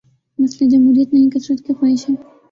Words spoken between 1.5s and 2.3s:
کی خواہش ہے۔